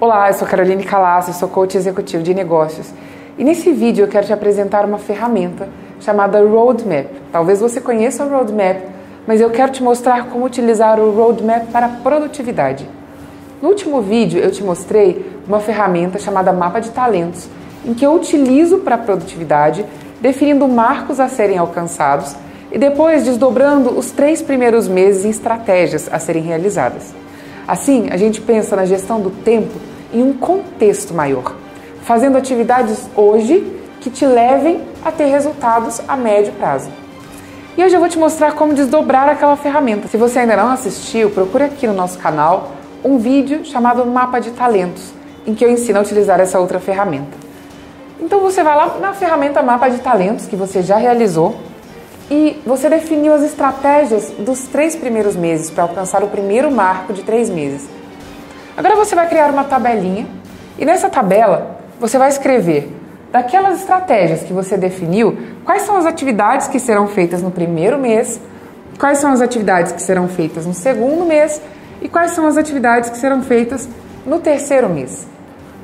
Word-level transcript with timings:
Olá, 0.00 0.30
eu 0.30 0.32
sou 0.32 0.48
Caroline 0.48 0.82
Calasso, 0.82 1.30
sou 1.34 1.46
coach 1.46 1.76
executivo 1.76 2.22
de 2.22 2.32
negócios. 2.32 2.90
E 3.36 3.44
nesse 3.44 3.70
vídeo 3.70 4.02
eu 4.02 4.08
quero 4.08 4.24
te 4.24 4.32
apresentar 4.32 4.86
uma 4.86 4.96
ferramenta 4.96 5.68
chamada 6.00 6.42
Roadmap. 6.42 7.06
Talvez 7.30 7.60
você 7.60 7.82
conheça 7.82 8.24
o 8.24 8.30
Roadmap, 8.30 8.80
mas 9.26 9.42
eu 9.42 9.50
quero 9.50 9.70
te 9.72 9.82
mostrar 9.82 10.28
como 10.28 10.46
utilizar 10.46 10.98
o 10.98 11.10
Roadmap 11.10 11.66
para 11.70 11.86
produtividade. 11.86 12.88
No 13.60 13.68
último 13.68 14.00
vídeo 14.00 14.40
eu 14.40 14.50
te 14.50 14.64
mostrei 14.64 15.38
uma 15.46 15.60
ferramenta 15.60 16.18
chamada 16.18 16.50
Mapa 16.50 16.80
de 16.80 16.88
Talentos, 16.92 17.46
em 17.84 17.92
que 17.92 18.06
eu 18.06 18.14
utilizo 18.14 18.78
para 18.78 18.96
produtividade, 18.96 19.84
definindo 20.18 20.66
marcos 20.66 21.20
a 21.20 21.28
serem 21.28 21.58
alcançados 21.58 22.34
e 22.72 22.78
depois 22.78 23.24
desdobrando 23.24 23.90
os 23.90 24.10
três 24.10 24.40
primeiros 24.40 24.88
meses 24.88 25.26
em 25.26 25.28
estratégias 25.28 26.08
a 26.10 26.18
serem 26.18 26.42
realizadas. 26.42 27.12
Assim, 27.68 28.08
a 28.10 28.16
gente 28.16 28.40
pensa 28.40 28.74
na 28.74 28.86
gestão 28.86 29.20
do 29.20 29.30
tempo 29.30 29.89
em 30.12 30.22
um 30.22 30.32
contexto 30.32 31.14
maior, 31.14 31.54
fazendo 32.02 32.36
atividades 32.36 33.08
hoje 33.16 33.80
que 34.00 34.10
te 34.10 34.26
levem 34.26 34.82
a 35.04 35.12
ter 35.12 35.26
resultados 35.26 36.00
a 36.08 36.16
médio 36.16 36.52
prazo. 36.54 36.90
E 37.76 37.84
hoje 37.84 37.94
eu 37.94 38.00
vou 38.00 38.08
te 38.08 38.18
mostrar 38.18 38.52
como 38.52 38.74
desdobrar 38.74 39.28
aquela 39.28 39.56
ferramenta. 39.56 40.08
Se 40.08 40.16
você 40.16 40.40
ainda 40.40 40.56
não 40.56 40.70
assistiu, 40.70 41.30
procure 41.30 41.64
aqui 41.64 41.86
no 41.86 41.94
nosso 41.94 42.18
canal 42.18 42.72
um 43.04 43.18
vídeo 43.18 43.64
chamado 43.64 44.04
Mapa 44.04 44.40
de 44.40 44.50
Talentos, 44.50 45.12
em 45.46 45.54
que 45.54 45.64
eu 45.64 45.70
ensino 45.70 45.98
a 45.98 46.02
utilizar 46.02 46.40
essa 46.40 46.58
outra 46.58 46.80
ferramenta. 46.80 47.38
Então 48.20 48.40
você 48.40 48.62
vai 48.62 48.76
lá 48.76 48.98
na 49.00 49.14
ferramenta 49.14 49.62
Mapa 49.62 49.88
de 49.88 49.98
Talentos 49.98 50.46
que 50.46 50.56
você 50.56 50.82
já 50.82 50.96
realizou 50.96 51.56
e 52.30 52.60
você 52.66 52.88
definiu 52.88 53.32
as 53.32 53.42
estratégias 53.42 54.30
dos 54.38 54.64
três 54.64 54.94
primeiros 54.94 55.34
meses 55.34 55.70
para 55.70 55.84
alcançar 55.84 56.22
o 56.22 56.28
primeiro 56.28 56.70
marco 56.70 57.12
de 57.12 57.22
três 57.22 57.48
meses. 57.48 57.88
Agora 58.80 58.96
você 58.96 59.14
vai 59.14 59.28
criar 59.28 59.50
uma 59.50 59.64
tabelinha 59.64 60.26
e 60.78 60.86
nessa 60.86 61.10
tabela 61.10 61.80
você 62.00 62.16
vai 62.16 62.30
escrever 62.30 62.90
daquelas 63.30 63.80
estratégias 63.80 64.42
que 64.42 64.54
você 64.54 64.78
definiu, 64.78 65.36
quais 65.66 65.82
são 65.82 65.98
as 65.98 66.06
atividades 66.06 66.66
que 66.66 66.80
serão 66.80 67.06
feitas 67.06 67.42
no 67.42 67.50
primeiro 67.50 67.98
mês, 67.98 68.40
quais 68.98 69.18
são 69.18 69.30
as 69.32 69.42
atividades 69.42 69.92
que 69.92 70.00
serão 70.00 70.28
feitas 70.28 70.64
no 70.64 70.72
segundo 70.72 71.26
mês 71.26 71.60
e 72.00 72.08
quais 72.08 72.30
são 72.30 72.46
as 72.46 72.56
atividades 72.56 73.10
que 73.10 73.18
serão 73.18 73.42
feitas 73.42 73.86
no 74.24 74.38
terceiro 74.38 74.88
mês. 74.88 75.28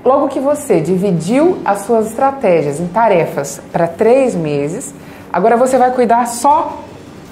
Logo 0.02 0.28
que 0.28 0.40
você 0.40 0.80
dividiu 0.80 1.58
as 1.66 1.80
suas 1.80 2.06
estratégias 2.06 2.80
em 2.80 2.86
tarefas 2.86 3.60
para 3.70 3.86
três 3.86 4.34
meses, 4.34 4.94
Agora 5.36 5.54
você 5.54 5.76
vai 5.76 5.90
cuidar 5.90 6.26
só 6.28 6.80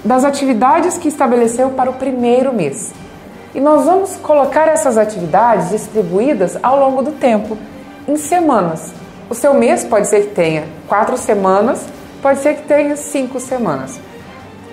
das 0.03 0.23
atividades 0.23 0.95
que 0.95 1.07
estabeleceu 1.07 1.71
para 1.71 1.89
o 1.89 1.93
primeiro 1.93 2.53
mês. 2.53 2.93
E 3.55 3.61
nós 3.61 3.85
vamos 3.85 4.17
colocar 4.17 4.67
essas 4.67 4.97
atividades 4.97 5.69
distribuídas 5.69 6.57
ao 6.61 6.77
longo 6.77 7.01
do 7.01 7.13
tempo, 7.13 7.57
em 8.05 8.17
semanas. 8.17 8.93
O 9.29 9.33
seu 9.33 9.53
mês 9.53 9.85
pode 9.85 10.07
ser 10.07 10.27
que 10.27 10.35
tenha 10.35 10.65
quatro 10.89 11.17
semanas, 11.17 11.85
pode 12.21 12.39
ser 12.39 12.55
que 12.55 12.63
tenha 12.63 12.97
cinco 12.97 13.39
semanas. 13.39 13.97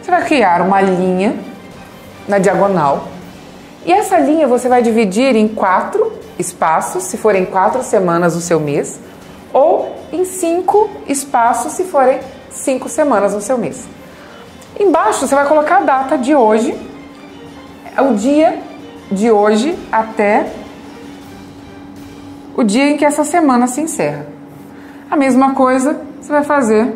Você 0.02 0.10
vai 0.10 0.24
criar 0.24 0.60
uma 0.62 0.80
linha 0.80 1.36
na 2.26 2.38
diagonal 2.38 3.04
e 3.86 3.92
essa 3.92 4.18
linha 4.18 4.48
você 4.48 4.68
vai 4.68 4.82
dividir 4.82 5.36
em 5.36 5.46
quatro 5.46 6.12
espaços, 6.36 7.04
se 7.04 7.16
forem 7.16 7.44
quatro 7.44 7.84
semanas 7.84 8.34
o 8.34 8.40
seu 8.40 8.58
mês, 8.58 8.98
ou 9.52 9.94
em 10.12 10.24
cinco 10.24 10.90
espaços, 11.06 11.72
se 11.74 11.84
forem 11.84 12.18
cinco 12.50 12.88
semanas 12.88 13.32
no 13.32 13.40
seu 13.40 13.56
mês. 13.56 13.86
Embaixo 14.78 15.24
você 15.26 15.36
vai 15.36 15.46
colocar 15.46 15.76
a 15.76 15.80
data 15.82 16.18
de 16.18 16.34
hoje, 16.34 16.74
é 17.96 18.02
o 18.02 18.14
dia 18.14 18.71
de 19.12 19.30
hoje 19.30 19.78
até 19.90 20.46
o 22.56 22.62
dia 22.62 22.90
em 22.90 22.96
que 22.96 23.04
essa 23.04 23.24
semana 23.24 23.66
se 23.66 23.80
encerra. 23.80 24.26
A 25.10 25.16
mesma 25.16 25.54
coisa 25.54 26.00
você 26.20 26.32
vai 26.32 26.42
fazer 26.42 26.92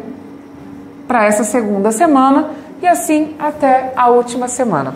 para 1.06 1.24
essa 1.24 1.44
segunda 1.44 1.92
semana 1.92 2.50
e 2.82 2.86
assim 2.86 3.34
até 3.38 3.92
a 3.96 4.08
última 4.08 4.48
semana. 4.48 4.94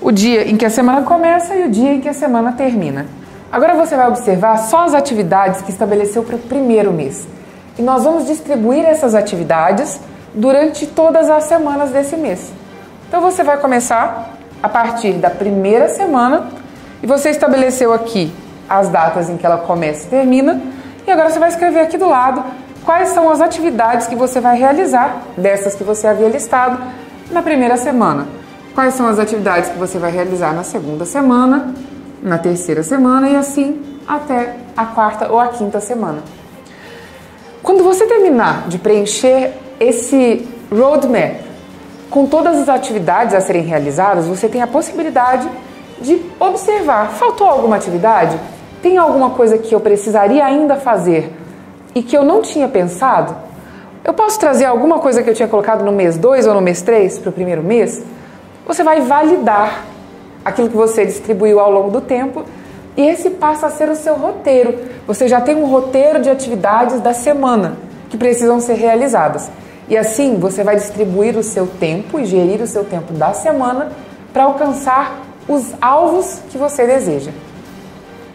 O 0.00 0.10
dia 0.10 0.48
em 0.48 0.56
que 0.56 0.64
a 0.64 0.70
semana 0.70 1.02
começa 1.02 1.54
e 1.54 1.64
o 1.64 1.70
dia 1.70 1.94
em 1.94 2.00
que 2.00 2.08
a 2.08 2.14
semana 2.14 2.52
termina. 2.52 3.06
Agora 3.50 3.74
você 3.74 3.96
vai 3.96 4.08
observar 4.08 4.56
só 4.58 4.84
as 4.84 4.94
atividades 4.94 5.62
que 5.62 5.70
estabeleceu 5.70 6.22
para 6.22 6.36
o 6.36 6.38
primeiro 6.38 6.92
mês. 6.92 7.26
E 7.78 7.82
nós 7.82 8.04
vamos 8.04 8.26
distribuir 8.26 8.84
essas 8.84 9.14
atividades 9.14 10.00
durante 10.34 10.86
todas 10.86 11.30
as 11.30 11.44
semanas 11.44 11.90
desse 11.90 12.16
mês. 12.16 12.52
Então 13.08 13.20
você 13.20 13.42
vai 13.42 13.56
começar 13.58 14.34
a 14.62 14.68
partir 14.68 15.14
da 15.14 15.30
primeira 15.30 15.88
semana 15.88 16.48
e 17.04 17.06
você 17.06 17.28
estabeleceu 17.28 17.92
aqui 17.92 18.32
as 18.66 18.88
datas 18.88 19.28
em 19.28 19.36
que 19.36 19.44
ela 19.44 19.58
começa 19.58 20.06
e 20.06 20.08
termina. 20.08 20.58
E 21.06 21.10
agora 21.10 21.28
você 21.28 21.38
vai 21.38 21.50
escrever 21.50 21.80
aqui 21.80 21.98
do 21.98 22.08
lado 22.08 22.42
quais 22.82 23.10
são 23.10 23.30
as 23.30 23.42
atividades 23.42 24.06
que 24.06 24.16
você 24.16 24.40
vai 24.40 24.56
realizar 24.58 25.20
dessas 25.36 25.74
que 25.74 25.84
você 25.84 26.06
havia 26.06 26.30
listado 26.30 26.82
na 27.30 27.42
primeira 27.42 27.76
semana. 27.76 28.26
Quais 28.74 28.94
são 28.94 29.06
as 29.06 29.18
atividades 29.18 29.68
que 29.68 29.78
você 29.78 29.98
vai 29.98 30.10
realizar 30.10 30.54
na 30.54 30.64
segunda 30.64 31.04
semana, 31.04 31.74
na 32.22 32.38
terceira 32.38 32.82
semana 32.82 33.28
e 33.28 33.36
assim 33.36 33.82
até 34.08 34.56
a 34.74 34.86
quarta 34.86 35.30
ou 35.30 35.38
a 35.38 35.48
quinta 35.48 35.80
semana. 35.80 36.22
Quando 37.62 37.84
você 37.84 38.06
terminar 38.06 38.66
de 38.66 38.78
preencher 38.78 39.52
esse 39.78 40.48
roadmap 40.72 41.34
com 42.08 42.24
todas 42.24 42.56
as 42.56 42.68
atividades 42.70 43.34
a 43.34 43.42
serem 43.42 43.64
realizadas, 43.64 44.26
você 44.26 44.48
tem 44.48 44.62
a 44.62 44.66
possibilidade 44.66 45.46
de 45.46 45.73
observar: 46.40 47.10
faltou 47.12 47.46
alguma 47.46 47.76
atividade? 47.76 48.38
Tem 48.82 48.98
alguma 48.98 49.30
coisa 49.30 49.56
que 49.56 49.74
eu 49.74 49.80
precisaria 49.80 50.44
ainda 50.44 50.76
fazer 50.76 51.32
e 51.94 52.02
que 52.02 52.16
eu 52.16 52.24
não 52.24 52.42
tinha 52.42 52.68
pensado? 52.68 53.34
Eu 54.04 54.12
posso 54.12 54.38
trazer 54.38 54.66
alguma 54.66 54.98
coisa 54.98 55.22
que 55.22 55.30
eu 55.30 55.34
tinha 55.34 55.48
colocado 55.48 55.82
no 55.82 55.90
mês 55.90 56.18
2 56.18 56.46
ou 56.46 56.54
no 56.54 56.60
mês 56.60 56.82
3 56.82 57.18
para 57.18 57.30
o 57.30 57.32
primeiro 57.32 57.62
mês? 57.62 58.02
Você 58.66 58.82
vai 58.82 59.00
validar 59.00 59.84
aquilo 60.44 60.68
que 60.68 60.76
você 60.76 61.06
distribuiu 61.06 61.58
ao 61.58 61.70
longo 61.70 61.90
do 61.90 62.00
tempo 62.02 62.44
e 62.96 63.02
esse 63.02 63.30
passa 63.30 63.66
a 63.66 63.70
ser 63.70 63.88
o 63.88 63.96
seu 63.96 64.14
roteiro. 64.14 64.78
Você 65.06 65.26
já 65.26 65.40
tem 65.40 65.56
um 65.56 65.66
roteiro 65.66 66.20
de 66.20 66.28
atividades 66.28 67.00
da 67.00 67.14
semana 67.14 67.76
que 68.10 68.16
precisam 68.16 68.60
ser 68.60 68.74
realizadas. 68.74 69.50
E 69.88 69.96
assim 69.96 70.36
você 70.36 70.62
vai 70.62 70.76
distribuir 70.76 71.36
o 71.36 71.42
seu 71.42 71.66
tempo 71.66 72.20
e 72.20 72.24
gerir 72.24 72.60
o 72.62 72.66
seu 72.66 72.84
tempo 72.84 73.12
da 73.12 73.32
semana 73.32 73.90
para 74.32 74.44
alcançar 74.44 75.23
os 75.48 75.72
alvos 75.80 76.40
que 76.50 76.58
você 76.58 76.86
deseja. 76.86 77.30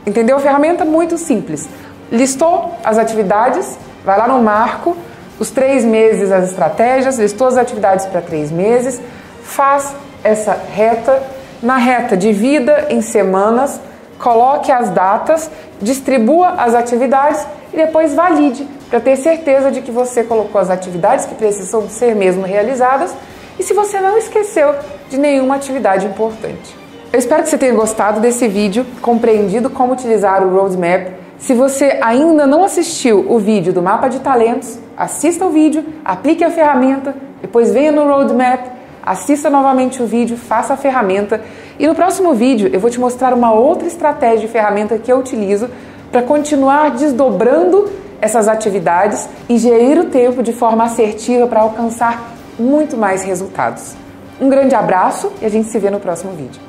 Entendeu? 0.06 0.38
A 0.38 0.40
ferramenta 0.40 0.86
muito 0.86 1.18
simples. 1.18 1.68
Listou 2.12 2.76
as 2.84 2.98
atividades, 2.98 3.78
vai 4.04 4.18
lá 4.18 4.28
no 4.28 4.42
marco, 4.42 4.96
os 5.40 5.52
três 5.52 5.86
meses, 5.86 6.32
as 6.32 6.50
estratégias, 6.50 7.18
listou 7.18 7.48
as 7.48 7.58
atividades 7.58 8.06
para 8.06 8.22
três 8.22 8.52
meses, 8.52 9.02
faz 9.44 9.96
essa 10.24 10.54
reta. 10.54 11.22
Na 11.62 11.78
reta, 11.78 12.16
divida 12.16 12.88
em 12.90 13.02
semanas 13.02 13.80
coloque 14.20 14.72
as 14.72 14.90
datas, 14.90 15.50
distribua 15.82 16.50
as 16.50 16.76
atividades 16.76 17.48
e 17.74 17.78
depois 17.78 18.14
valide 18.14 18.68
para 18.90 19.00
ter 19.00 19.16
certeza 19.16 19.72
de 19.72 19.82
que 19.82 19.92
você 19.92 20.24
colocou 20.24 20.60
as 20.60 20.70
atividades 20.70 21.26
que 21.26 21.36
precisam 21.36 21.88
ser 21.90 22.16
mesmo 22.16 22.44
realizadas 22.44 23.16
e 23.58 23.64
se 23.64 23.74
você 23.74 24.00
não 24.00 24.18
esqueceu 24.18 24.76
de 25.10 25.18
nenhuma 25.18 25.56
atividade 25.56 26.06
importante. 26.06 26.78
Eu 27.12 27.20
espero 27.20 27.44
que 27.44 27.50
você 27.50 27.58
tenha 27.58 27.74
gostado 27.74 28.20
desse 28.20 28.48
vídeo, 28.48 28.86
compreendido 29.02 29.70
como 29.70 29.94
utilizar 29.94 30.46
o 30.46 30.56
roadmap. 30.56 31.14
Se 31.38 31.54
você 31.54 32.00
ainda 32.02 32.46
não 32.46 32.64
assistiu 32.64 33.26
o 33.30 33.40
vídeo 33.40 33.74
do 33.74 33.82
mapa 33.82 34.08
de 34.08 34.20
talentos, 34.20 34.78
assista 34.96 35.46
o 35.46 35.50
vídeo, 35.50 35.84
aplique 36.06 36.44
a 36.44 36.52
ferramenta, 36.52 37.16
depois 37.42 37.72
venha 37.72 37.92
no 37.92 38.04
roadmap 38.04 38.80
assista 39.10 39.50
novamente 39.50 40.04
o 40.04 40.06
vídeo, 40.06 40.38
faça 40.38 40.74
a 40.74 40.78
ferramenta 40.78 41.42
e 41.80 41.88
no 41.88 41.96
próximo 41.96 42.34
vídeo 42.34 42.70
eu 42.72 42.80
vou 42.80 42.92
te 42.92 43.00
mostrar 43.00 43.34
uma 43.34 43.52
outra 43.52 43.88
estratégia 43.88 44.42
de 44.42 44.48
ferramenta 44.48 45.00
que 45.00 45.12
eu 45.12 45.18
utilizo 45.18 45.68
para 46.12 46.22
continuar 46.22 46.92
desdobrando 46.92 47.90
essas 48.22 48.48
atividades 48.48 49.28
e 49.48 49.58
gerir 49.58 50.00
o 50.00 50.06
tempo 50.06 50.44
de 50.44 50.54
forma 50.54 50.84
assertiva 50.84 51.48
para 51.48 51.62
alcançar 51.62 52.36
muito 52.60 52.98
mais 52.98 53.24
resultados. 53.24 53.96
Um 54.40 54.50
grande 54.50 54.76
abraço 54.76 55.32
e 55.42 55.46
a 55.46 55.50
gente 55.50 55.70
se 55.70 55.80
vê 55.80 55.90
no 55.90 56.00
próximo 56.00 56.34
vídeo. 56.34 56.69